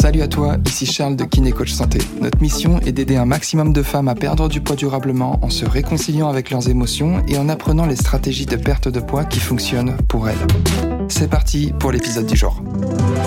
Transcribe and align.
Salut 0.00 0.22
à 0.22 0.28
toi, 0.28 0.56
ici 0.66 0.86
Charles 0.86 1.14
de 1.14 1.24
Kiné 1.24 1.52
Coach 1.52 1.72
Santé. 1.72 1.98
Notre 2.20 2.40
mission 2.40 2.80
est 2.80 2.92
d'aider 2.92 3.16
un 3.16 3.26
maximum 3.26 3.72
de 3.72 3.82
femmes 3.82 4.08
à 4.08 4.14
perdre 4.14 4.48
du 4.48 4.60
poids 4.60 4.74
durablement 4.74 5.38
en 5.42 5.50
se 5.50 5.64
réconciliant 5.64 6.28
avec 6.28 6.50
leurs 6.50 6.68
émotions 6.68 7.22
et 7.28 7.36
en 7.36 7.48
apprenant 7.48 7.86
les 7.86 7.96
stratégies 7.96 8.46
de 8.46 8.56
perte 8.56 8.88
de 8.88 8.98
poids 8.98 9.24
qui 9.24 9.40
fonctionnent 9.40 9.96
pour 10.08 10.28
elles. 10.28 10.38
C'est 11.08 11.28
parti 11.28 11.72
pour 11.78 11.92
l'épisode 11.92 12.26
du 12.26 12.34
jour. 12.34 12.62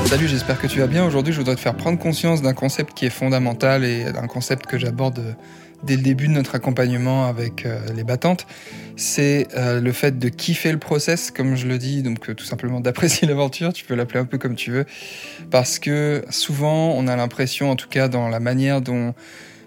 Salut, 0.08 0.28
j'espère 0.28 0.60
que 0.60 0.68
tu 0.68 0.80
vas 0.80 0.88
bien. 0.88 1.06
Aujourd'hui, 1.06 1.32
je 1.32 1.38
voudrais 1.38 1.56
te 1.56 1.62
faire 1.62 1.76
prendre 1.76 2.00
conscience 2.00 2.42
d'un 2.42 2.54
concept 2.54 2.94
qui 2.94 3.06
est 3.06 3.12
fondamental 3.12 3.86
et 3.86 4.12
d'un 4.12 4.28
concept 4.28 4.66
que 4.66 4.78
j'aborde 4.78 5.36
dès 5.84 5.96
le 5.96 6.02
début 6.02 6.28
de 6.28 6.34
notre 6.34 6.56
accompagnement 6.56 7.26
avec 7.26 7.66
euh, 7.66 7.80
les 7.96 8.04
battantes, 8.04 8.48
c'est 8.96 9.48
euh, 9.56 9.82
le 9.82 9.92
fait 9.92 10.18
de 10.18 10.30
kiffer 10.30 10.72
le 10.72 10.80
process, 10.80 11.32
comme 11.32 11.56
je 11.56 11.68
le 11.68 11.78
dis, 11.78 12.04
donc 12.04 12.30
euh, 12.30 12.34
tout 12.34 12.46
simplement 12.46 12.80
d'apprécier 12.80 13.28
l'aventure, 13.30 13.74
tu 13.74 13.86
peux 13.86 13.96
l'appeler 13.96 14.20
un 14.20 14.26
peu 14.26 14.38
comme 14.38 14.56
tu 14.56 14.72
veux, 14.72 14.86
parce 15.52 15.80
que 15.80 16.24
souvent 16.30 16.92
on 16.92 17.08
a 17.08 17.16
l'impression, 17.16 17.70
en 17.70 17.76
tout 17.76 17.90
cas 17.90 18.08
dans 18.08 18.30
la 18.30 18.40
manière 18.40 18.82
dont 18.82 19.14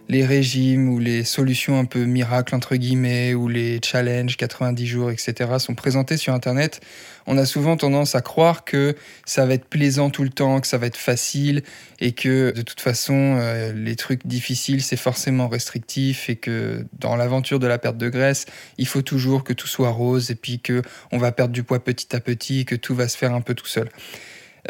les 0.09 0.25
régimes 0.25 0.89
ou 0.89 0.99
les 0.99 1.25
solutions 1.25 1.79
un 1.79 1.85
peu 1.85 2.05
miracles 2.05 2.55
entre 2.55 2.77
guillemets 2.77 3.35
ou 3.35 3.49
les 3.49 3.81
challenges 3.85 4.37
90 4.37 4.87
jours 4.87 5.11
etc 5.11 5.55
sont 5.59 5.75
présentés 5.75 6.17
sur 6.17 6.33
internet 6.33 6.81
on 7.27 7.37
a 7.39 7.45
souvent 7.45 7.77
tendance 7.77 8.15
à 8.15 8.21
croire 8.21 8.65
que 8.65 8.95
ça 9.25 9.47
va 9.47 9.55
être 9.55 9.67
plaisant 9.67 10.11
tout 10.11 10.23
le 10.23 10.31
temps 10.31 10.61
que 10.61 10.67
ça 10.69 10.79
va 10.79 10.87
être 10.87 10.97
facile 10.97 11.63
et 11.99 12.13
que 12.13 12.53
de 12.53 12.63
toute 12.63 12.81
façon 12.81 13.39
euh, 13.41 13.73
les 13.73 13.97
trucs 13.97 14.27
difficiles 14.27 14.83
c'est 14.83 14.97
forcément 14.97 15.49
restrictif 15.49 16.31
et 16.31 16.37
que 16.37 16.87
dans 16.99 17.17
l'aventure 17.17 17.59
de 17.59 17.67
la 17.67 17.79
perte 17.79 17.99
de 17.99 18.09
graisse 18.09 18.47
il 18.79 18.87
faut 18.87 19.03
toujours 19.03 19.43
que 19.43 19.53
tout 19.53 19.69
soit 19.69 19.91
rose 19.91 20.31
et 20.31 20.37
puis 20.37 20.61
que 20.61 20.83
on 21.11 21.19
va 21.19 21.33
perdre 21.33 21.53
du 21.53 21.65
poids 21.65 21.83
petit 21.83 22.15
à 22.15 22.21
petit 22.21 22.61
et 22.61 22.65
que 22.65 22.77
tout 22.77 22.95
va 22.95 23.09
se 23.09 23.17
faire 23.17 23.35
un 23.35 23.41
peu 23.41 23.55
tout 23.55 23.67
seul 23.67 23.89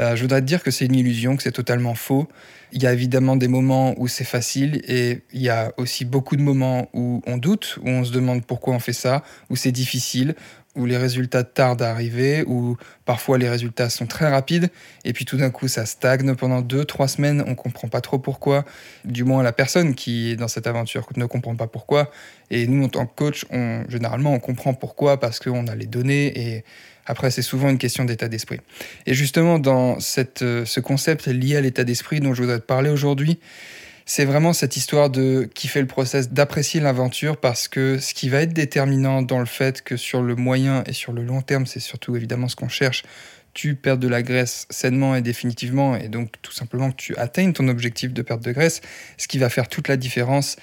euh, 0.01 0.17
je 0.17 0.23
voudrais 0.23 0.41
te 0.41 0.47
dire 0.47 0.63
que 0.63 0.71
c'est 0.71 0.87
une 0.87 0.95
illusion, 0.95 1.37
que 1.37 1.43
c'est 1.43 1.53
totalement 1.53 1.95
faux. 1.95 2.29
Il 2.73 2.83
y 2.83 2.87
a 2.87 2.93
évidemment 2.93 3.37
des 3.37 3.49
moments 3.49 3.95
où 3.97 4.09
c'est 4.09 4.25
facile 4.25 4.83
et 4.89 5.23
il 5.33 5.41
y 5.41 5.49
a 5.49 5.73
aussi 5.77 6.05
beaucoup 6.05 6.37
de 6.37 6.43
moments 6.43 6.89
où 6.93 7.23
on 7.27 7.39
doute, 7.39 7.79
où 7.83 7.89
on 7.89 8.05
se 8.05 8.13
demande 8.13 8.45
pourquoi 8.45 8.75
on 8.75 8.79
fait 8.79 8.93
ça, 8.93 9.23
où 9.51 9.57
c'est 9.57 9.73
difficile, 9.73 10.35
où 10.77 10.85
les 10.85 10.97
résultats 10.97 11.43
tardent 11.43 11.83
à 11.83 11.91
arriver, 11.91 12.45
où 12.47 12.77
parfois 13.05 13.39
les 13.39 13.49
résultats 13.49 13.89
sont 13.89 14.07
très 14.07 14.29
rapides, 14.29 14.69
et 15.05 15.13
puis 15.13 15.25
tout 15.25 15.39
d'un 15.39 15.51
coup 15.51 15.69
ça 15.69 15.87
stagne. 15.87 16.35
Pendant 16.35 16.61
deux, 16.61 16.85
trois 16.85 17.09
semaines, 17.09 17.43
on 17.47 17.55
comprend 17.55 17.89
pas 17.89 18.01
trop 18.01 18.19
pourquoi, 18.19 18.65
du 19.05 19.25
moins 19.25 19.43
la 19.43 19.53
personne 19.53 19.95
qui 19.95 20.33
est 20.33 20.37
dans 20.37 20.49
cette 20.49 20.67
aventure 20.67 21.09
ne 21.17 21.25
comprend 21.25 21.57
pas 21.57 21.67
pourquoi, 21.67 22.11
et 22.51 22.67
nous 22.67 22.85
en 22.85 22.89
tant 22.89 23.07
que 23.07 23.15
coach, 23.15 23.47
on, 23.51 23.85
généralement 23.89 24.35
on 24.35 24.41
comprend 24.41 24.75
pourquoi 24.75 25.19
parce 25.19 25.41
qu'on 25.41 25.67
a 25.67 25.75
les 25.75 25.87
données 25.87 26.39
et 26.39 26.65
après, 27.07 27.31
c'est 27.31 27.43
souvent 27.43 27.69
une 27.71 27.79
question 27.79 28.05
d'état 28.05 28.29
d'esprit. 28.29 28.61
Et 29.07 29.15
justement, 29.15 29.59
dans 29.59 29.99
euh, 30.43 30.65
ce 30.65 30.81
concept 30.81 31.27
lié 31.27 31.57
à 31.57 31.61
l'état 31.61 31.85
d'esprit 31.85 32.21
dont 32.21 32.35
je 32.35 32.43
voudrais 32.43 32.59
te 32.59 32.65
parler 32.65 32.91
aujourd'hui, 32.91 33.39
c'est 34.09 34.25
vraiment 34.25 34.53
cette 34.53 34.77
histoire 34.77 35.11
de 35.11 35.49
kiffer 35.53 35.81
le 35.81 35.89
process, 35.89 36.31
d'apprécier 36.31 36.81
l'aventure, 36.81 37.39
parce 37.39 37.67
que 37.67 37.99
ce 37.99 38.15
qui 38.15 38.29
va 38.29 38.43
être 38.43 38.53
déterminant 38.53 39.21
dans 39.23 39.41
le 39.41 39.47
fait 39.47 39.83
que 39.83 39.97
sur 39.97 40.23
le 40.23 40.37
moyen 40.37 40.85
et 40.87 40.93
sur 40.93 41.13
le 41.13 41.25
long 41.25 41.43
terme, 41.43 41.67
c'est 41.67 41.81
surtout 41.81 42.15
évidemment 42.15 42.47
ce 42.47 42.55
qu'on 42.55 42.69
cherche, 42.69 43.03
tu 43.53 43.75
perds 43.75 43.99
de 43.99 44.07
la 44.07 44.23
graisse 44.23 44.67
sainement 44.71 45.17
et 45.17 45.23
définitivement, 45.23 45.97
et 45.97 46.09
donc 46.09 46.31
tout 46.43 46.53
simplement 46.53 46.91
que 46.91 46.97
tu 46.97 47.17
atteignes 47.17 47.53
ton 47.53 47.67
objectif 47.69 48.13
de 48.13 48.23
perte 48.23 48.43
de 48.43 48.53
graisse, 48.53 48.81
ce 49.17 49.27
qui 49.27 49.39
va 49.39 49.49
faire 49.49 49.67
toute 49.69 49.89
la 49.89 49.97
différence, 49.97 50.57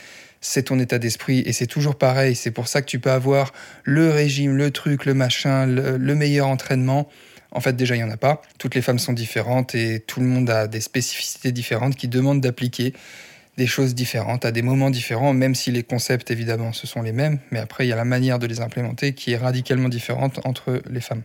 c'est 0.43 0.63
ton 0.63 0.77
état 0.77 0.99
d'esprit 0.99 1.41
et 1.45 1.53
c'est 1.53 1.67
toujours 1.67 1.95
pareil. 1.95 2.35
C'est 2.35 2.51
pour 2.51 2.67
ça 2.67 2.81
que 2.81 2.85
tu 2.85 2.99
peux 2.99 3.11
avoir 3.11 3.53
le 3.83 4.11
régime, 4.11 4.55
le 4.55 4.71
truc, 4.71 5.05
le 5.05 5.13
machin, 5.13 5.65
le, 5.65 6.15
meilleur 6.15 6.47
entraînement. 6.47 7.07
En 7.51 7.61
fait, 7.61 7.75
déjà, 7.75 7.95
il 7.95 7.99
n'y 7.99 8.03
en 8.03 8.11
a 8.11 8.17
pas. 8.17 8.41
Toutes 8.59 8.75
les 8.75 8.81
femmes 8.81 8.99
sont 8.99 9.13
différentes 9.13 9.73
et 9.73 10.01
tout 10.01 10.19
le 10.19 10.25
monde 10.25 10.49
a 10.49 10.67
des 10.67 10.81
spécificités 10.81 11.51
différentes 11.53 11.95
qui 11.95 12.09
demandent 12.09 12.41
d'appliquer 12.41 12.93
des 13.55 13.67
choses 13.67 13.95
différentes 13.95 14.43
à 14.43 14.51
des 14.51 14.63
moments 14.63 14.89
différents, 14.89 15.33
même 15.33 15.55
si 15.55 15.71
les 15.71 15.83
concepts, 15.83 16.29
évidemment, 16.29 16.73
ce 16.73 16.87
sont 16.87 17.01
les 17.01 17.13
mêmes. 17.13 17.39
Mais 17.51 17.59
après, 17.59 17.85
il 17.85 17.89
y 17.89 17.93
a 17.93 17.95
la 17.95 18.05
manière 18.05 18.37
de 18.37 18.47
les 18.47 18.59
implémenter 18.59 19.13
qui 19.13 19.31
est 19.31 19.37
radicalement 19.37 19.89
différente 19.89 20.41
entre 20.43 20.81
les 20.89 21.01
femmes. 21.01 21.23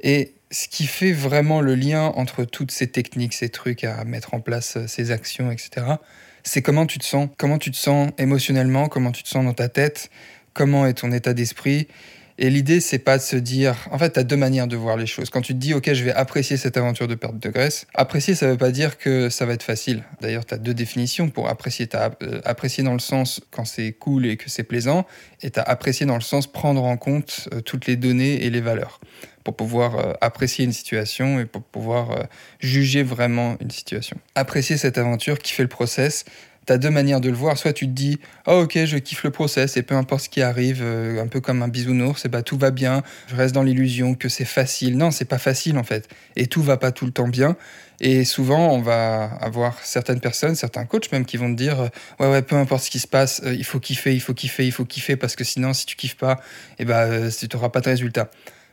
Et 0.00 0.34
ce 0.52 0.68
qui 0.68 0.86
fait 0.86 1.12
vraiment 1.12 1.60
le 1.60 1.74
lien 1.74 2.12
entre 2.14 2.44
toutes 2.44 2.70
ces 2.70 2.86
techniques, 2.86 3.32
ces 3.32 3.48
trucs 3.48 3.82
à 3.82 4.04
mettre 4.04 4.34
en 4.34 4.40
place, 4.40 4.78
ces 4.86 5.10
actions, 5.10 5.50
etc., 5.50 5.96
c'est 6.44 6.62
comment 6.62 6.86
tu 6.86 6.98
te 6.98 7.04
sens, 7.04 7.28
comment 7.38 7.58
tu 7.58 7.70
te 7.70 7.76
sens 7.76 8.10
émotionnellement, 8.18 8.88
comment 8.88 9.10
tu 9.12 9.22
te 9.22 9.28
sens 9.28 9.44
dans 9.44 9.54
ta 9.54 9.68
tête, 9.68 10.10
comment 10.52 10.86
est 10.86 10.94
ton 10.94 11.10
état 11.10 11.34
d'esprit. 11.34 11.88
Et 12.36 12.50
l'idée, 12.50 12.80
c'est 12.80 12.98
pas 12.98 13.16
de 13.16 13.22
se 13.22 13.36
dire. 13.36 13.76
En 13.92 13.98
fait, 13.98 14.14
tu 14.14 14.18
as 14.18 14.24
deux 14.24 14.36
manières 14.36 14.66
de 14.66 14.76
voir 14.76 14.96
les 14.96 15.06
choses. 15.06 15.30
Quand 15.30 15.40
tu 15.40 15.54
te 15.54 15.58
dis, 15.58 15.72
OK, 15.72 15.92
je 15.92 16.04
vais 16.04 16.12
apprécier 16.12 16.56
cette 16.56 16.76
aventure 16.76 17.06
de 17.06 17.14
perte 17.14 17.38
de 17.38 17.48
graisse, 17.48 17.86
apprécier, 17.94 18.34
ça 18.34 18.48
veut 18.48 18.56
pas 18.56 18.72
dire 18.72 18.98
que 18.98 19.28
ça 19.28 19.46
va 19.46 19.52
être 19.52 19.62
facile. 19.62 20.02
D'ailleurs, 20.20 20.44
tu 20.44 20.54
as 20.54 20.58
deux 20.58 20.74
définitions 20.74 21.28
pour 21.28 21.48
apprécier. 21.48 21.86
Tu 21.86 21.96
as 21.96 22.10
euh, 22.22 22.40
apprécier 22.44 22.82
dans 22.82 22.92
le 22.92 22.98
sens 22.98 23.40
quand 23.52 23.64
c'est 23.64 23.92
cool 23.92 24.26
et 24.26 24.36
que 24.36 24.50
c'est 24.50 24.64
plaisant, 24.64 25.06
et 25.42 25.50
tu 25.50 25.60
as 25.60 25.62
apprécié 25.62 26.06
dans 26.06 26.16
le 26.16 26.22
sens 26.22 26.48
prendre 26.48 26.82
en 26.82 26.96
compte 26.96 27.48
euh, 27.52 27.60
toutes 27.60 27.86
les 27.86 27.96
données 27.96 28.44
et 28.44 28.50
les 28.50 28.60
valeurs 28.60 28.98
pour 29.44 29.54
pouvoir 29.54 29.98
euh, 29.98 30.12
apprécier 30.20 30.64
une 30.64 30.72
situation 30.72 31.38
et 31.38 31.44
pour 31.44 31.62
pouvoir 31.62 32.26
juger 32.60 33.02
vraiment 33.02 33.56
une 33.60 33.70
situation. 33.70 34.16
Apprécier 34.34 34.76
cette 34.76 34.98
aventure, 34.98 35.38
kiffer 35.38 35.62
le 35.62 35.68
process, 35.68 36.24
T'as 36.66 36.78
deux 36.78 36.90
manières 36.90 37.20
de 37.20 37.28
le 37.28 37.36
voir. 37.36 37.58
Soit 37.58 37.72
tu 37.72 37.86
te 37.86 37.92
dis, 37.92 38.18
oh 38.46 38.62
ok, 38.64 38.84
je 38.84 38.96
kiffe 38.98 39.24
le 39.24 39.30
process 39.30 39.76
et 39.76 39.82
peu 39.82 39.94
importe 39.94 40.24
ce 40.24 40.28
qui 40.28 40.42
arrive, 40.42 40.80
euh, 40.82 41.22
un 41.22 41.26
peu 41.26 41.40
comme 41.40 41.62
un 41.62 41.68
bisounours, 41.68 42.24
et 42.24 42.28
bah 42.28 42.42
tout 42.42 42.56
va 42.56 42.70
bien. 42.70 43.02
Je 43.28 43.36
reste 43.36 43.54
dans 43.54 43.62
l'illusion 43.62 44.14
que 44.14 44.28
c'est 44.28 44.44
facile. 44.44 44.96
Non, 44.96 45.10
c'est 45.10 45.24
pas 45.24 45.38
facile 45.38 45.78
en 45.78 45.84
fait. 45.84 46.08
Et 46.36 46.46
tout 46.46 46.62
va 46.62 46.76
pas 46.76 46.92
tout 46.92 47.06
le 47.06 47.12
temps 47.12 47.28
bien. 47.28 47.56
Et 48.00 48.24
souvent, 48.24 48.72
on 48.72 48.80
va 48.80 49.24
avoir 49.40 49.78
certaines 49.82 50.20
personnes, 50.20 50.56
certains 50.56 50.84
coachs 50.84 51.12
même, 51.12 51.24
qui 51.24 51.36
vont 51.36 51.50
te 51.50 51.56
dire, 51.56 51.90
ouais 52.18 52.28
ouais, 52.28 52.42
peu 52.42 52.56
importe 52.56 52.84
ce 52.84 52.90
qui 52.90 52.98
se 52.98 53.06
passe, 53.06 53.40
il 53.44 53.64
faut 53.64 53.78
kiffer, 53.78 54.12
il 54.14 54.20
faut 54.20 54.34
kiffer, 54.34 54.66
il 54.66 54.72
faut 54.72 54.84
kiffer 54.84 55.16
parce 55.16 55.36
que 55.36 55.44
sinon, 55.44 55.72
si 55.72 55.86
tu 55.86 55.94
kiffes 55.96 56.16
pas, 56.16 56.40
et 56.78 56.84
bah 56.84 57.08
tu 57.30 57.46
n'auras 57.54 57.68
pas 57.68 57.80
de 57.80 57.88
résultat. 57.88 58.30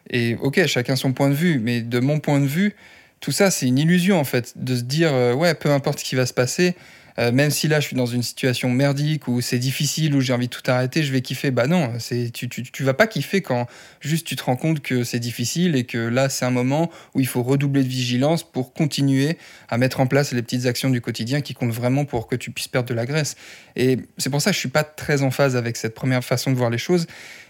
Et 0.10 0.36
ok, 0.42 0.66
chacun 0.66 0.96
son 0.96 1.14
point 1.14 1.30
de 1.30 1.36
vue, 1.36 1.60
mais 1.60 1.82
de 1.82 2.00
mon 2.00 2.20
point 2.20 2.40
de 2.40 2.46
vue, 2.46 2.76
tout 3.20 3.32
ça, 3.32 3.52
c'est 3.52 3.68
une 3.68 3.78
illusion 3.78 4.20
en 4.20 4.24
fait, 4.24 4.54
de 4.56 4.76
se 4.76 4.82
dire, 4.82 5.14
euh, 5.14 5.34
ouais, 5.34 5.54
peu 5.54 5.70
importe 5.70 6.00
ce 6.00 6.04
qui 6.04 6.16
va 6.16 6.26
se 6.26 6.34
passer, 6.34 6.76
euh, 7.22 7.32
même 7.32 7.52
si 7.52 7.68
là 7.68 7.80
je 7.80 7.88
suis 7.88 7.96
dans 7.96 8.08
une 8.08 8.24
situation 8.24 8.70
merdique 8.70 9.28
où 9.28 9.42
c'est 9.42 9.60
difficile, 9.60 10.16
où 10.16 10.22
j'ai 10.22 10.34
envie 10.34 10.48
de 10.48 10.54
tout 10.54 10.64
arrêter, 10.66 11.04
je 11.04 11.12
vais 11.12 11.22
kiffer. 11.22 11.52
Bah 11.52 11.68
non, 11.68 11.94
c'est, 12.00 12.32
tu, 12.32 12.50
tu, 12.50 12.64
tu, 12.64 12.84
vas 12.84 12.96
pas 12.96 13.06
kiffer 13.06 13.42
quand 13.42 13.68
juste 14.00 14.26
tu 14.26 14.36
te 14.36 14.44
rends 14.44 14.56
compte 14.56 14.82
que 14.82 15.04
c'est 15.04 15.20
difficile 15.20 15.76
et 15.76 15.84
que 15.84 16.00
là 16.00 16.30
c'est 16.30 16.46
un 16.46 16.52
moment 16.52 16.90
où 17.14 17.20
il 17.20 17.28
faut 17.28 17.44
redoubler 17.44 17.84
de 17.84 17.90
vigilance 17.90 18.44
pour 18.44 18.74
continuer 18.74 19.38
à 19.70 19.78
mettre 19.78 20.00
en 20.00 20.08
place 20.08 20.32
les 20.32 20.42
petites 20.42 20.66
actions 20.66 20.90
du 20.90 21.00
quotidien 21.00 21.42
qui 21.42 21.54
comptent 21.54 21.74
vraiment 21.74 22.06
pour 22.06 22.28
que 22.28 22.36
tu 22.36 22.50
puisses 22.52 22.68
perdre 22.68 22.90
de 22.90 22.96
la 22.96 23.06
graisse. 23.06 23.36
Et 23.76 24.00
c'est 24.18 24.32
pour 24.32 24.42
ça 24.42 24.50
que 24.50 24.56
je 24.56 24.60
suis 24.60 24.70
pas 24.70 24.84
très 24.84 25.22
en 25.22 25.30
phase 25.30 25.56
avec 25.56 25.78
cette 25.78 25.94
première 25.94 26.24
façon 26.24 26.52
de 26.52 26.58
voir 26.58 26.72
les 26.72 26.80
choses. 26.80 27.06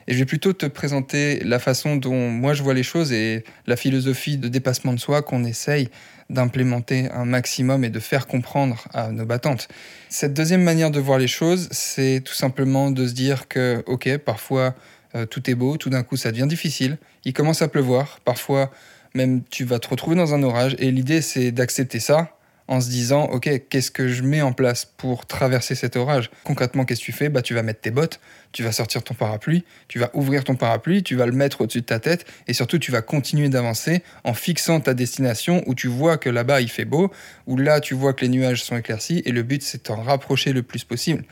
Et 0.07 0.13
je 0.13 0.19
vais 0.19 0.25
plutôt 0.25 0.53
te 0.53 0.65
présenter 0.65 1.39
la 1.43 1.59
façon 1.59 1.95
dont 1.95 2.29
moi 2.29 2.53
je 2.53 2.63
vois 2.63 2.73
les 2.73 2.83
choses 2.83 3.11
et 3.11 3.43
la 3.67 3.75
philosophie 3.75 4.37
de 4.37 4.47
dépassement 4.47 4.93
de 4.93 4.99
soi 4.99 5.21
qu'on 5.21 5.43
essaye 5.43 5.89
d'implémenter 6.29 7.09
un 7.11 7.25
maximum 7.25 7.83
et 7.83 7.89
de 7.89 7.99
faire 7.99 8.25
comprendre 8.25 8.87
à 8.93 9.11
nos 9.11 9.25
battantes. 9.25 9.67
Cette 10.09 10.33
deuxième 10.33 10.63
manière 10.63 10.91
de 10.91 10.99
voir 10.99 11.19
les 11.19 11.27
choses, 11.27 11.67
c'est 11.71 12.21
tout 12.23 12.33
simplement 12.33 12.89
de 12.89 13.07
se 13.07 13.13
dire 13.13 13.47
que, 13.47 13.83
ok, 13.85 14.17
parfois 14.17 14.73
euh, 15.15 15.25
tout 15.25 15.49
est 15.49 15.55
beau, 15.55 15.77
tout 15.77 15.89
d'un 15.89 16.03
coup 16.03 16.15
ça 16.15 16.31
devient 16.31 16.47
difficile, 16.47 16.97
il 17.25 17.33
commence 17.33 17.61
à 17.61 17.67
pleuvoir, 17.67 18.19
parfois 18.23 18.71
même 19.13 19.43
tu 19.49 19.65
vas 19.65 19.79
te 19.79 19.89
retrouver 19.89 20.15
dans 20.15 20.33
un 20.33 20.41
orage, 20.41 20.75
et 20.79 20.89
l'idée 20.89 21.21
c'est 21.21 21.51
d'accepter 21.51 21.99
ça 21.99 22.37
en 22.71 22.79
se 22.79 22.89
disant 22.89 23.25
ok 23.25 23.67
qu'est-ce 23.69 23.91
que 23.91 24.07
je 24.07 24.23
mets 24.23 24.41
en 24.41 24.53
place 24.53 24.85
pour 24.85 25.25
traverser 25.25 25.75
cet 25.75 25.97
orage? 25.97 26.31
Concrètement 26.45 26.85
qu'est-ce 26.85 27.01
que 27.01 27.05
tu 27.05 27.11
fais? 27.11 27.27
Bah 27.27 27.41
tu 27.41 27.53
vas 27.53 27.63
mettre 27.63 27.81
tes 27.81 27.91
bottes 27.91 28.21
tu 28.53 28.63
vas 28.63 28.71
sortir 28.71 29.03
ton 29.03 29.13
parapluie 29.13 29.65
tu 29.89 29.99
vas 29.99 30.09
ouvrir 30.13 30.45
ton 30.45 30.55
parapluie 30.55 31.03
tu 31.03 31.15
vas 31.15 31.25
le 31.25 31.33
mettre 31.33 31.59
au-dessus 31.61 31.81
de 31.81 31.85
ta 31.85 31.99
tête 31.99 32.25
et 32.47 32.53
surtout 32.53 32.79
tu 32.79 32.91
vas 32.91 33.01
continuer 33.01 33.49
d'avancer 33.49 34.03
en 34.23 34.33
fixant 34.33 34.79
ta 34.79 34.93
destination 34.93 35.61
où 35.67 35.75
tu 35.75 35.87
vois 35.87 36.17
que 36.17 36.29
là-bas 36.29 36.61
il 36.61 36.69
fait 36.69 36.85
beau 36.85 37.11
où 37.45 37.57
là 37.57 37.81
tu 37.81 37.93
vois 37.93 38.13
que 38.13 38.21
les 38.21 38.29
nuages 38.29 38.63
sont 38.63 38.77
éclaircis 38.77 39.21
et 39.25 39.31
le 39.33 39.43
but 39.43 39.61
c'est 39.61 39.79
de 39.79 39.83
t'en 39.83 40.01
rapprocher 40.01 40.53
le 40.53 40.63
plus 40.63 40.85
possible 40.85 41.25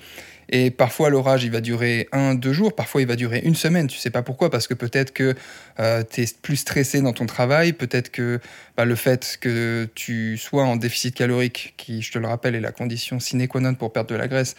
et 0.52 0.72
parfois, 0.72 1.10
l'orage, 1.12 1.44
il 1.44 1.52
va 1.52 1.62
durer 1.62 2.08
un, 2.12 2.34
deux 2.34 2.54
jours, 2.54 2.76
parfois, 2.76 3.02
il 3.02 3.08
va 3.08 3.16
durer 3.16 3.40
une 3.44 3.56
semaine. 3.56 3.88
Tu 3.88 4.00
sais 4.00 4.10
pas 4.10 4.24
pourquoi, 4.24 4.50
parce 4.50 4.68
que 4.68 4.74
peut-être 4.74 5.14
que 5.14 5.36
euh, 5.80 6.04
tu 6.10 6.22
es 6.22 6.26
plus 6.42 6.58
stressé 6.58 7.02
dans 7.02 7.14
ton 7.14 7.28
travail, 7.28 7.74
peut-être 7.74 8.10
que 8.10 8.40
bah, 8.76 8.86
le 8.86 8.96
fait 8.96 9.38
que 9.40 9.88
tu 9.94 10.38
sois 10.38 10.64
en 10.64 10.76
déficit 10.76 11.14
calorique, 11.14 11.76
qui, 11.78 12.02
je 12.02 12.12
te 12.12 12.18
le 12.18 12.28
rappelle, 12.28 12.56
est 12.56 12.62
la 12.62 12.72
condition 12.72 13.20
sine 13.20 13.48
qua 13.48 13.62
non 13.62 13.76
pour 13.76 13.94
perdre 13.94 14.10
de 14.10 14.16
la 14.16 14.28
graisse, 14.28 14.56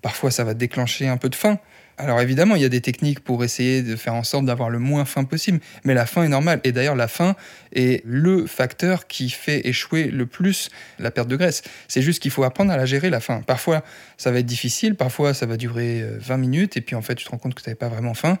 parfois, 0.00 0.30
ça 0.30 0.44
va 0.44 0.54
déclencher 0.54 1.08
un 1.08 1.16
peu 1.16 1.28
de 1.28 1.34
faim. 1.34 1.58
Alors 2.02 2.20
évidemment, 2.20 2.56
il 2.56 2.62
y 2.62 2.64
a 2.64 2.68
des 2.68 2.80
techniques 2.80 3.20
pour 3.20 3.44
essayer 3.44 3.80
de 3.80 3.94
faire 3.94 4.14
en 4.14 4.24
sorte 4.24 4.44
d'avoir 4.44 4.70
le 4.70 4.80
moins 4.80 5.04
faim 5.04 5.22
possible, 5.22 5.60
mais 5.84 5.94
la 5.94 6.04
faim 6.04 6.24
est 6.24 6.28
normale. 6.28 6.60
Et 6.64 6.72
d'ailleurs, 6.72 6.96
la 6.96 7.06
faim 7.06 7.36
est 7.72 8.02
le 8.04 8.46
facteur 8.48 9.06
qui 9.06 9.30
fait 9.30 9.68
échouer 9.68 10.06
le 10.06 10.26
plus 10.26 10.68
la 10.98 11.12
perte 11.12 11.28
de 11.28 11.36
graisse. 11.36 11.62
C'est 11.86 12.02
juste 12.02 12.20
qu'il 12.20 12.32
faut 12.32 12.42
apprendre 12.42 12.72
à 12.72 12.76
la 12.76 12.86
gérer, 12.86 13.08
la 13.08 13.20
faim. 13.20 13.42
Parfois, 13.46 13.84
ça 14.16 14.32
va 14.32 14.40
être 14.40 14.46
difficile, 14.46 14.96
parfois, 14.96 15.32
ça 15.32 15.46
va 15.46 15.56
durer 15.56 16.04
20 16.18 16.34
euh, 16.34 16.38
minutes, 16.38 16.76
et 16.76 16.80
puis 16.80 16.96
en 16.96 17.02
fait, 17.02 17.14
tu 17.14 17.24
te 17.24 17.30
rends 17.30 17.38
compte 17.38 17.54
que 17.54 17.62
tu 17.62 17.68
n'avais 17.68 17.78
pas 17.78 17.88
vraiment 17.88 18.14
faim. 18.14 18.36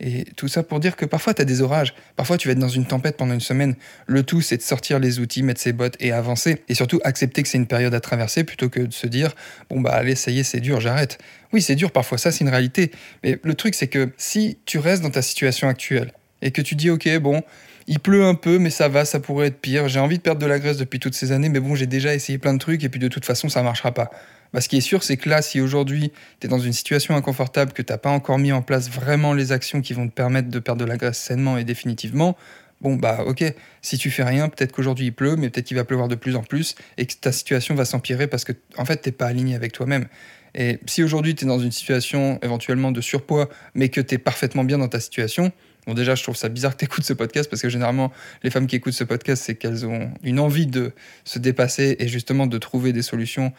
Et 0.00 0.24
tout 0.36 0.48
ça 0.48 0.62
pour 0.62 0.80
dire 0.80 0.96
que 0.96 1.04
parfois 1.04 1.34
tu 1.34 1.42
as 1.42 1.44
des 1.44 1.62
orages, 1.62 1.94
parfois 2.16 2.36
tu 2.36 2.48
vas 2.48 2.52
être 2.52 2.58
dans 2.58 2.68
une 2.68 2.84
tempête 2.84 3.16
pendant 3.16 3.34
une 3.34 3.40
semaine. 3.40 3.76
Le 4.06 4.22
tout, 4.22 4.40
c'est 4.40 4.56
de 4.56 4.62
sortir 4.62 4.98
les 4.98 5.20
outils, 5.20 5.42
mettre 5.42 5.60
ses 5.60 5.72
bottes 5.72 5.96
et 6.00 6.12
avancer. 6.12 6.62
Et 6.68 6.74
surtout 6.74 7.00
accepter 7.04 7.42
que 7.42 7.48
c'est 7.48 7.58
une 7.58 7.66
période 7.66 7.94
à 7.94 8.00
traverser 8.00 8.44
plutôt 8.44 8.68
que 8.68 8.80
de 8.80 8.92
se 8.92 9.06
dire 9.06 9.34
bon 9.70 9.80
bah 9.80 9.92
allez, 9.92 10.16
ça 10.16 10.30
y 10.30 10.40
est, 10.40 10.44
c'est 10.44 10.60
dur, 10.60 10.80
j'arrête. 10.80 11.18
Oui, 11.52 11.62
c'est 11.62 11.76
dur 11.76 11.92
parfois, 11.92 12.18
ça 12.18 12.32
c'est 12.32 12.40
une 12.42 12.50
réalité. 12.50 12.90
Mais 13.22 13.38
le 13.42 13.54
truc, 13.54 13.74
c'est 13.74 13.88
que 13.88 14.10
si 14.18 14.58
tu 14.66 14.78
restes 14.78 15.02
dans 15.02 15.10
ta 15.10 15.22
situation 15.22 15.68
actuelle 15.68 16.12
et 16.42 16.50
que 16.50 16.60
tu 16.60 16.74
dis 16.74 16.90
ok, 16.90 17.18
bon, 17.18 17.42
il 17.86 18.00
pleut 18.00 18.24
un 18.24 18.34
peu, 18.34 18.58
mais 18.58 18.70
ça 18.70 18.88
va, 18.88 19.04
ça 19.04 19.20
pourrait 19.20 19.48
être 19.48 19.60
pire. 19.60 19.88
J'ai 19.88 20.00
envie 20.00 20.18
de 20.18 20.22
perdre 20.22 20.40
de 20.40 20.46
la 20.46 20.58
graisse 20.58 20.76
depuis 20.76 20.98
toutes 20.98 21.14
ces 21.14 21.32
années, 21.32 21.48
mais 21.48 21.60
bon, 21.60 21.74
j'ai 21.74 21.86
déjà 21.86 22.14
essayé 22.14 22.38
plein 22.38 22.54
de 22.54 22.58
trucs 22.58 22.82
et 22.84 22.88
puis 22.88 23.00
de 23.00 23.08
toute 23.08 23.24
façon, 23.24 23.48
ça 23.48 23.62
marchera 23.62 23.92
pas. 23.92 24.10
Bah, 24.52 24.60
ce 24.60 24.68
qui 24.68 24.76
est 24.76 24.82
sûr, 24.82 25.02
c'est 25.02 25.16
que 25.16 25.28
là, 25.28 25.42
si 25.42 25.60
aujourd'hui, 25.60 26.12
tu 26.40 26.46
es 26.46 26.50
dans 26.50 26.60
une 26.60 26.72
situation 26.72 27.16
inconfortable, 27.16 27.72
que 27.72 27.82
tu 27.82 27.92
n'as 27.92 27.98
pas 27.98 28.10
encore 28.10 28.38
mis 28.38 28.52
en 28.52 28.62
place 28.62 28.88
vraiment 28.88 29.34
les 29.34 29.52
actions 29.52 29.80
qui 29.80 29.92
vont 29.92 30.08
te 30.08 30.14
permettre 30.14 30.48
de 30.48 30.58
perdre 30.60 30.80
de 30.80 30.86
la 30.86 30.96
graisse 30.96 31.18
sainement 31.18 31.58
et 31.58 31.64
définitivement, 31.64 32.36
bon, 32.80 32.94
bah 32.94 33.24
ok, 33.26 33.44
si 33.82 33.98
tu 33.98 34.10
fais 34.10 34.22
rien, 34.22 34.48
peut-être 34.48 34.72
qu'aujourd'hui 34.72 35.06
il 35.06 35.12
pleut, 35.12 35.36
mais 35.36 35.50
peut-être 35.50 35.66
qu'il 35.66 35.76
va 35.76 35.84
pleuvoir 35.84 36.08
de 36.08 36.14
plus 36.14 36.36
en 36.36 36.42
plus 36.42 36.76
et 36.98 37.06
que 37.06 37.14
ta 37.14 37.32
situation 37.32 37.74
va 37.74 37.84
s'empirer 37.84 38.28
parce 38.28 38.44
que, 38.44 38.52
en 38.76 38.84
fait, 38.84 39.02
tu 39.02 39.08
n'es 39.08 39.12
pas 39.12 39.26
aligné 39.26 39.56
avec 39.56 39.72
toi-même. 39.72 40.06
Et 40.54 40.78
si 40.86 41.02
aujourd'hui 41.02 41.34
tu 41.34 41.44
es 41.44 41.48
dans 41.48 41.58
une 41.58 41.72
situation 41.72 42.38
éventuellement 42.42 42.92
de 42.92 43.00
surpoids, 43.00 43.48
mais 43.74 43.88
que 43.88 44.00
tu 44.00 44.14
es 44.14 44.18
parfaitement 44.18 44.62
bien 44.62 44.78
dans 44.78 44.88
ta 44.88 45.00
situation, 45.00 45.50
Bon, 45.86 45.94
déjà, 45.94 46.14
je 46.14 46.22
trouve 46.22 46.36
ça 46.36 46.48
bizarre 46.48 46.72
que 46.72 46.78
tu 46.78 46.84
écoutes 46.86 47.04
ce 47.04 47.12
podcast 47.12 47.50
parce 47.50 47.60
que 47.60 47.68
généralement, 47.68 48.10
les 48.42 48.50
femmes 48.50 48.66
qui 48.66 48.76
écoutent 48.76 48.94
ce 48.94 49.04
podcast, 49.04 49.42
c'est 49.44 49.54
qu'elles 49.54 49.86
ont 49.86 50.12
une 50.22 50.40
envie 50.40 50.66
de 50.66 50.92
se 51.24 51.38
dépasser 51.38 51.96
et 51.98 52.08
justement 52.08 52.46
de 52.46 52.58
trouver 52.58 52.92
des 52.92 53.02
solutions 53.02 53.52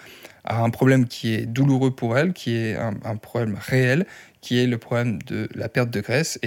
à 0.44 0.62
un 0.62 0.70
problème 0.70 1.08
qui 1.08 1.34
est 1.34 1.46
douloureux 1.46 1.96
pour 1.96 2.18
elles, 2.18 2.34
qui 2.34 2.56
est 2.56 2.76
un, 2.76 3.16
problème 3.18 3.58
réel, 3.60 4.06
qui 4.42 4.60
est 4.60 4.68
le 4.68 4.78
problème 4.78 5.20
de 5.24 5.50
la 5.56 5.70
perte 5.70 5.90
de 5.90 6.02
graisse. 6.02 6.40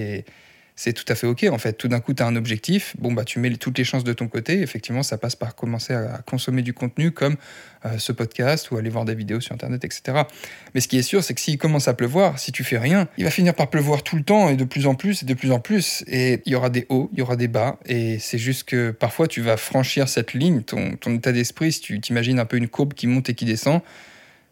C'est 0.78 0.92
tout 0.92 1.04
à 1.08 1.16
fait 1.16 1.26
OK. 1.26 1.44
En 1.50 1.58
fait, 1.58 1.72
tout 1.72 1.88
d'un 1.88 1.98
coup, 1.98 2.14
tu 2.14 2.22
as 2.22 2.26
un 2.26 2.36
objectif. 2.36 2.94
Bon, 3.00 3.10
bah, 3.10 3.24
tu 3.24 3.40
mets 3.40 3.50
toutes 3.56 3.76
les 3.78 3.82
chances 3.82 4.04
de 4.04 4.12
ton 4.12 4.28
côté. 4.28 4.62
Effectivement, 4.62 5.02
ça 5.02 5.18
passe 5.18 5.34
par 5.34 5.56
commencer 5.56 5.92
à 5.92 6.22
consommer 6.24 6.62
du 6.62 6.72
contenu 6.72 7.10
comme 7.10 7.34
euh, 7.84 7.98
ce 7.98 8.12
podcast 8.12 8.70
ou 8.70 8.76
aller 8.76 8.88
voir 8.88 9.04
des 9.04 9.16
vidéos 9.16 9.40
sur 9.40 9.52
Internet, 9.52 9.84
etc. 9.84 10.18
Mais 10.76 10.80
ce 10.80 10.86
qui 10.86 10.96
est 10.96 11.02
sûr, 11.02 11.24
c'est 11.24 11.34
que 11.34 11.40
s'il 11.40 11.58
commence 11.58 11.88
à 11.88 11.94
pleuvoir, 11.94 12.38
si 12.38 12.52
tu 12.52 12.62
fais 12.62 12.78
rien, 12.78 13.08
il 13.18 13.24
va 13.24 13.30
finir 13.32 13.54
par 13.54 13.70
pleuvoir 13.70 14.04
tout 14.04 14.14
le 14.14 14.22
temps 14.22 14.50
et 14.50 14.54
de 14.54 14.62
plus 14.62 14.86
en 14.86 14.94
plus 14.94 15.24
et 15.24 15.26
de 15.26 15.34
plus 15.34 15.50
en 15.50 15.58
plus. 15.58 16.04
Et 16.06 16.42
il 16.46 16.52
y 16.52 16.54
aura 16.54 16.70
des 16.70 16.86
hauts, 16.90 17.10
il 17.12 17.18
y 17.18 17.22
aura 17.22 17.34
des 17.34 17.48
bas. 17.48 17.80
Et 17.86 18.20
c'est 18.20 18.38
juste 18.38 18.62
que 18.62 18.92
parfois, 18.92 19.26
tu 19.26 19.40
vas 19.40 19.56
franchir 19.56 20.08
cette 20.08 20.32
ligne. 20.32 20.62
Ton, 20.62 20.94
ton 20.94 21.12
état 21.12 21.32
d'esprit, 21.32 21.72
si 21.72 21.80
tu 21.80 22.00
t'imagines 22.00 22.38
un 22.38 22.44
peu 22.44 22.56
une 22.56 22.68
courbe 22.68 22.94
qui 22.94 23.08
monte 23.08 23.28
et 23.28 23.34
qui 23.34 23.46
descend, 23.46 23.80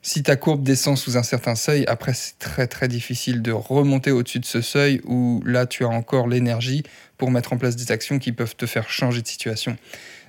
si 0.03 0.23
ta 0.23 0.37
courbe 0.37 0.63
descend 0.63 0.97
sous 0.97 1.17
un 1.17 1.23
certain 1.23 1.55
seuil, 1.55 1.85
après 1.87 2.15
c'est 2.15 2.39
très 2.39 2.67
très 2.67 2.87
difficile 2.87 3.43
de 3.43 3.53
remonter 3.53 4.13
au-dessus 4.13 4.39
de 4.39 4.45
ce 4.45 4.61
seuil 4.61 5.01
où 5.05 5.43
là 5.45 5.67
tu 5.67 5.85
as 5.85 5.89
encore 5.89 6.29
l'énergie 6.29 6.85
pour 7.19 7.31
mettre 7.31 7.53
en 7.53 7.59
place 7.59 7.77
des 7.77 7.91
actions 7.91 8.19
qui 8.19 8.33
peuvent 8.33 8.55
te 8.55 8.67
faire 8.67 8.89
changer 8.89 9.23
de 9.23 9.27
situation. 9.27 9.77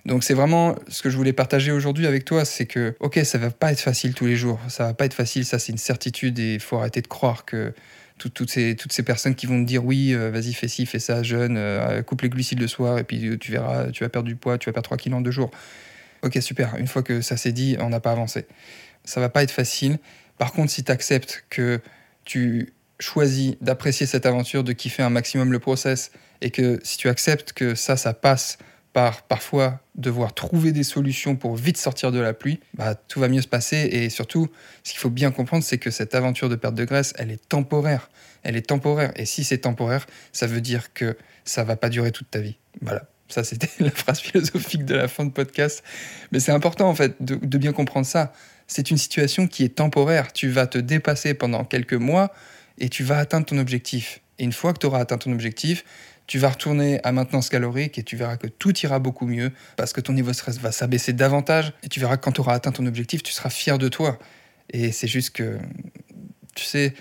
Donc 0.05 0.23
c'est 0.23 0.33
vraiment 0.33 0.75
ce 0.87 1.01
que 1.01 1.09
je 1.09 1.17
voulais 1.17 1.33
partager 1.33 1.71
aujourd'hui 1.71 2.07
avec 2.07 2.25
toi, 2.25 2.45
c'est 2.45 2.65
que 2.65 2.95
ok 3.01 3.19
ça 3.23 3.37
va 3.37 3.51
pas 3.51 3.71
être 3.71 3.79
facile 3.79 4.13
tous 4.13 4.25
les 4.25 4.35
jours, 4.35 4.59
ça 4.67 4.85
va 4.85 4.93
pas 4.93 5.05
être 5.05 5.13
facile, 5.13 5.45
ça 5.45 5.59
c'est 5.59 5.71
une 5.71 5.77
certitude 5.77 6.39
et 6.39 6.55
il 6.55 6.59
faut 6.59 6.77
arrêter 6.77 7.01
de 7.01 7.07
croire 7.07 7.45
que 7.45 7.73
toutes, 8.17 8.49
ces, 8.49 8.75
toutes 8.75 8.93
ces 8.93 9.03
personnes 9.03 9.35
qui 9.35 9.45
vont 9.45 9.61
te 9.61 9.67
dire 9.67 9.85
oui, 9.85 10.13
euh, 10.13 10.31
vas-y, 10.31 10.53
fais 10.53 10.67
ci, 10.67 10.85
fais 10.85 10.99
ça, 10.99 11.23
jeûne, 11.23 11.55
euh, 11.57 12.01
coupe 12.01 12.21
les 12.21 12.29
glucides 12.29 12.59
le 12.59 12.67
soir 12.67 12.97
et 12.97 13.03
puis 13.03 13.37
tu 13.39 13.51
verras, 13.51 13.91
tu 13.91 14.03
vas 14.03 14.09
perdre 14.09 14.27
du 14.27 14.35
poids, 14.35 14.57
tu 14.57 14.69
vas 14.69 14.73
perdre 14.73 14.87
3 14.87 14.97
kilos 14.97 15.19
en 15.19 15.21
deux 15.21 15.31
jours. 15.31 15.51
Ok, 16.23 16.37
super, 16.41 16.75
une 16.77 16.87
fois 16.87 17.03
que 17.03 17.21
ça 17.21 17.37
s'est 17.37 17.51
dit, 17.51 17.77
on 17.79 17.89
n'a 17.89 17.99
pas 17.99 18.11
avancé 18.11 18.45
ça 19.07 19.21
va 19.21 19.29
pas 19.29 19.41
être 19.41 19.51
facile. 19.51 19.97
Par 20.37 20.51
contre, 20.51 20.71
si 20.71 20.83
tu 20.83 20.91
acceptes 20.91 21.45
que 21.49 21.81
tu 22.25 22.73
choisis 22.99 23.55
d'apprécier 23.61 24.05
cette 24.05 24.25
aventure, 24.25 24.63
de 24.63 24.73
kiffer 24.73 25.01
un 25.01 25.09
maximum 25.09 25.51
le 25.51 25.59
process, 25.59 26.11
et 26.41 26.51
que 26.51 26.79
si 26.83 26.97
tu 26.97 27.09
acceptes 27.09 27.53
que 27.53 27.73
ça, 27.73 27.97
ça 27.97 28.13
passe 28.13 28.57
par 28.93 29.23
parfois 29.23 29.79
devoir 29.95 30.33
trouver 30.33 30.71
des 30.71 30.83
solutions 30.83 31.35
pour 31.35 31.55
vite 31.55 31.77
sortir 31.77 32.11
de 32.11 32.19
la 32.19 32.33
pluie, 32.33 32.59
bah, 32.73 32.95
tout 32.95 33.19
va 33.19 33.27
mieux 33.29 33.41
se 33.41 33.47
passer. 33.47 33.77
Et 33.77 34.09
surtout, 34.09 34.47
ce 34.83 34.91
qu'il 34.91 34.99
faut 34.99 35.09
bien 35.09 35.31
comprendre, 35.31 35.63
c'est 35.63 35.77
que 35.77 35.91
cette 35.91 36.15
aventure 36.15 36.49
de 36.49 36.55
perte 36.55 36.75
de 36.75 36.85
graisse, 36.85 37.13
elle 37.17 37.31
est 37.31 37.47
temporaire. 37.47 38.09
Elle 38.43 38.55
est 38.55 38.67
temporaire. 38.67 39.11
Et 39.15 39.25
si 39.25 39.43
c'est 39.43 39.59
temporaire, 39.59 40.05
ça 40.33 40.47
veut 40.47 40.61
dire 40.61 40.93
que 40.93 41.17
ça 41.45 41.63
va 41.63 41.75
pas 41.75 41.89
durer 41.89 42.11
toute 42.11 42.29
ta 42.29 42.39
vie. 42.39 42.57
Voilà. 42.81 43.03
Ça, 43.29 43.43
c'était 43.43 43.69
la 43.79 43.91
phrase 43.91 44.19
philosophique 44.19 44.85
de 44.85 44.95
la 44.95 45.07
fin 45.07 45.25
de 45.25 45.31
podcast. 45.31 45.83
Mais 46.31 46.39
c'est 46.39 46.51
important, 46.51 46.89
en 46.89 46.95
fait, 46.95 47.15
de 47.19 47.57
bien 47.57 47.73
comprendre 47.73 48.05
ça 48.05 48.33
c'est 48.67 48.91
une 48.91 48.97
situation 48.97 49.47
qui 49.47 49.63
est 49.63 49.75
temporaire. 49.75 50.33
Tu 50.33 50.49
vas 50.49 50.67
te 50.67 50.77
dépasser 50.77 51.33
pendant 51.33 51.63
quelques 51.63 51.93
mois 51.93 52.33
et 52.77 52.89
tu 52.89 53.03
vas 53.03 53.17
atteindre 53.17 53.45
ton 53.45 53.57
objectif. 53.57 54.21
Et 54.37 54.43
une 54.43 54.53
fois 54.53 54.73
que 54.73 54.79
tu 54.79 54.85
auras 54.85 54.99
atteint 54.99 55.17
ton 55.17 55.31
objectif, 55.31 55.83
tu 56.27 56.37
vas 56.37 56.49
retourner 56.49 56.99
à 57.03 57.13
maintenance 57.13 57.49
calorique 57.49 57.97
et 57.97 58.03
tu 58.03 58.17
verras 58.17 58.35
que 58.35 58.47
tout 58.47 58.77
ira 58.79 58.99
beaucoup 58.99 59.25
mieux 59.25 59.51
parce 59.77 59.93
que 59.93 60.01
ton 60.01 60.13
niveau 60.13 60.31
de 60.31 60.35
stress 60.35 60.59
va 60.59 60.73
s'abaisser 60.73 61.13
davantage 61.13 61.73
et 61.83 61.87
tu 61.87 62.01
verras 62.01 62.17
que 62.17 62.23
quand 62.23 62.33
tu 62.33 62.41
auras 62.41 62.53
atteint 62.53 62.73
ton 62.73 62.85
objectif, 62.85 63.23
tu 63.23 63.31
seras 63.31 63.49
fier 63.49 63.77
de 63.77 63.87
toi. 63.87 64.19
Et 64.69 64.91
c'est 64.91 65.07
juste 65.07 65.29
que, 65.29 65.57
tu 66.53 66.65
sais, 66.65 66.93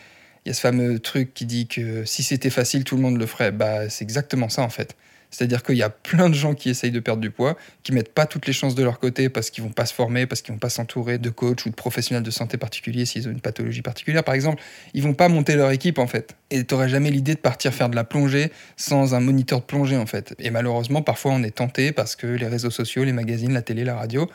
il 0.45 0.51
y 0.51 0.53
a 0.53 0.55
ce 0.55 0.61
fameux 0.61 1.01
truc 1.01 1.35
qui 1.35 1.45
dit 1.45 1.67
que 1.67 2.05
si 2.05 2.23
c'était 2.23 2.51
facile, 2.51 2.85
tout 2.85 2.95
le 2.95 3.03
monde 3.03 3.19
le 3.19 3.27
ferait. 3.27 3.51
Bah, 3.51 3.91
c'est 3.91 4.05
exactement 4.05 4.49
ça 4.49 4.63
en 4.63 4.71
fait. 4.71 4.97
C'est-à-dire 5.31 5.63
qu'il 5.63 5.77
y 5.77 5.83
a 5.83 5.91
plein 5.91 6.29
de 6.29 6.35
gens 6.35 6.55
qui 6.55 6.71
essayent 6.71 6.91
de 6.91 7.01
perdre 7.01 7.21
du 7.21 7.31
poids, 7.31 7.57
qui 7.83 7.93
mettent 7.93 8.13
pas 8.13 8.27
toutes 8.27 8.47
les 8.47 8.53
chances 8.53 8.75
de 8.75 8.83
leur 8.83 8.99
côté 8.99 9.29
parce 9.29 9.51
qu'ils 9.51 9.65
vont 9.65 9.71
pas 9.71 9.87
se 9.87 9.95
former, 9.95 10.27
parce 10.27 10.43
qu'ils 10.43 10.53
vont 10.53 10.59
pas 10.59 10.69
s'entourer 10.69 11.19
de 11.19 11.31
coachs 11.31 11.67
ou 11.67 11.71
de 11.71 11.75
professionnels 11.75 12.23
de 12.23 12.31
santé 12.31 12.57
particuliers 12.57 13.05
s'ils 13.05 13.29
ont 13.29 13.33
une 13.33 13.41
pathologie 13.41 13.83
particulière, 13.83 14.25
par 14.25 14.35
exemple. 14.35 14.63
Ils 14.95 15.03
vont 15.03 15.15
pas 15.15 15.29
monter 15.29 15.57
leur 15.57 15.71
équipe 15.71 15.99
en 15.99 16.07
fait. 16.07 16.37
Et 16.51 16.65
tu 16.65 16.75
n'aurais 16.75 16.89
jamais 16.89 17.11
l'idée 17.11 17.35
de 17.35 17.41
partir 17.41 17.75
faire 17.75 17.89
de 17.89 17.97
la 17.97 18.05
plongée 18.05 18.53
sans 18.77 19.15
un 19.15 19.21
moniteur 19.21 19.61
de 19.61 19.65
plongée 19.65 19.97
en 19.97 20.07
fait. 20.07 20.35
Et 20.39 20.51
malheureusement, 20.51 21.03
parfois 21.03 21.33
on 21.33 21.43
est 21.43 21.57
tenté 21.57 21.93
parce 21.93 22.17
que 22.17 22.27
les 22.27 22.47
réseaux 22.47 22.71
sociaux, 22.71 23.05
les 23.05 23.13
magazines, 23.13 23.53
la 23.53 23.63
télé, 23.63 23.85
la 23.85 23.97
radio, 23.97 24.31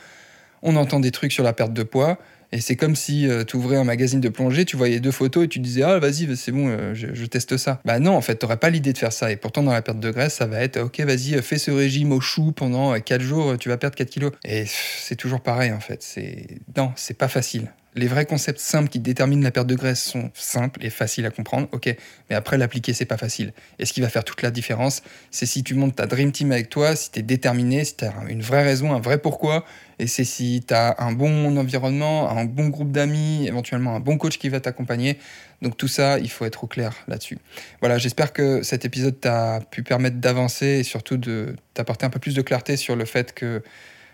on 0.61 0.75
entend 0.75 0.99
des 0.99 1.11
trucs 1.11 1.31
sur 1.31 1.43
la 1.43 1.53
perte 1.53 1.73
de 1.73 1.83
poids 1.83 2.19
et 2.51 2.59
c'est 2.59 2.75
comme 2.75 2.95
si 2.95 3.27
euh, 3.27 3.43
tu 3.43 3.55
ouvrais 3.55 3.77
un 3.77 3.83
magazine 3.83 4.19
de 4.19 4.29
plongée, 4.29 4.65
tu 4.65 4.75
voyais 4.75 4.99
deux 4.99 5.11
photos 5.11 5.45
et 5.45 5.47
tu 5.47 5.59
disais 5.59 5.83
Ah, 5.83 5.99
vas-y, 5.99 6.35
c'est 6.35 6.51
bon, 6.51 6.67
euh, 6.67 6.93
je, 6.93 7.25
teste 7.25 7.57
ça. 7.57 7.79
Bah 7.85 7.99
non, 7.99 8.15
en 8.15 8.21
fait, 8.21 8.37
tu 8.37 8.47
pas 8.47 8.69
l'idée 8.69 8.93
de 8.93 8.97
faire 8.97 9.13
ça. 9.13 9.31
Et 9.31 9.37
pourtant, 9.37 9.63
dans 9.63 9.71
la 9.71 9.81
perte 9.81 9.99
de 9.99 10.11
graisse, 10.11 10.35
ça 10.35 10.45
va 10.45 10.61
être 10.61 10.77
Ok, 10.81 10.99
vas-y, 10.99 11.41
fais 11.41 11.57
ce 11.57 11.71
régime 11.71 12.11
au 12.11 12.19
chou 12.19 12.51
pendant 12.51 12.99
4 12.99 13.21
jours, 13.21 13.57
tu 13.57 13.69
vas 13.69 13.77
perdre 13.77 13.95
4 13.95 14.09
kilos. 14.09 14.31
Et 14.43 14.65
c'est 14.67 15.15
toujours 15.15 15.41
pareil, 15.41 15.71
en 15.71 15.79
fait. 15.79 16.03
C'est 16.03 16.47
Non, 16.75 16.91
c'est 16.95 17.17
pas 17.17 17.27
facile. 17.29 17.71
Les 17.93 18.07
vrais 18.07 18.25
concepts 18.25 18.59
simples 18.59 18.87
qui 18.87 18.99
déterminent 18.99 19.43
la 19.43 19.51
perte 19.51 19.67
de 19.67 19.75
graisse 19.75 20.01
sont 20.01 20.31
simples 20.33 20.85
et 20.85 20.89
faciles 20.89 21.25
à 21.25 21.29
comprendre, 21.29 21.67
ok, 21.73 21.93
mais 22.29 22.35
après 22.37 22.57
l'appliquer 22.57 22.93
c'est 22.93 23.05
pas 23.05 23.17
facile. 23.17 23.51
Et 23.79 23.85
ce 23.85 23.91
qui 23.91 23.99
va 23.99 24.07
faire 24.07 24.23
toute 24.23 24.41
la 24.43 24.51
différence, 24.51 25.03
c'est 25.29 25.45
si 25.45 25.61
tu 25.61 25.75
montes 25.75 25.97
ta 25.97 26.05
Dream 26.05 26.31
Team 26.31 26.53
avec 26.53 26.69
toi, 26.69 26.95
si 26.95 27.11
tu 27.11 27.19
es 27.19 27.21
déterminé, 27.21 27.83
si 27.83 27.97
tu 27.97 28.05
as 28.05 28.13
une 28.29 28.41
vraie 28.41 28.63
raison, 28.63 28.93
un 28.93 29.01
vrai 29.01 29.17
pourquoi, 29.17 29.65
et 29.99 30.07
c'est 30.07 30.23
si 30.23 30.63
tu 30.65 30.73
as 30.73 30.95
un 31.03 31.11
bon 31.11 31.57
environnement, 31.57 32.29
un 32.29 32.45
bon 32.45 32.69
groupe 32.69 32.93
d'amis, 32.93 33.45
éventuellement 33.45 33.95
un 33.95 33.99
bon 33.99 34.17
coach 34.17 34.37
qui 34.37 34.47
va 34.47 34.61
t'accompagner. 34.61 35.17
Donc 35.61 35.75
tout 35.75 35.89
ça, 35.89 36.17
il 36.17 36.31
faut 36.31 36.45
être 36.45 36.63
au 36.63 36.67
clair 36.67 36.95
là-dessus. 37.09 37.39
Voilà, 37.81 37.97
j'espère 37.97 38.31
que 38.31 38.63
cet 38.63 38.85
épisode 38.85 39.19
t'a 39.19 39.59
pu 39.69 39.83
permettre 39.83 40.15
d'avancer 40.15 40.65
et 40.65 40.83
surtout 40.83 41.17
de 41.17 41.57
t'apporter 41.73 42.05
un 42.05 42.09
peu 42.09 42.19
plus 42.19 42.35
de 42.35 42.41
clarté 42.41 42.77
sur 42.77 42.95
le 42.95 43.03
fait 43.03 43.33
que 43.33 43.61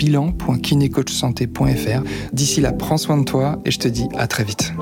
bilan.kinecoachsanté.fr. 0.00 2.02
D'ici 2.32 2.62
là, 2.62 2.72
prends 2.72 2.96
soin 2.96 3.18
de 3.18 3.24
toi 3.24 3.58
et 3.66 3.70
je 3.70 3.78
te 3.78 3.88
dis 3.88 4.08
à 4.16 4.26
très 4.26 4.44
vite. 4.44 4.72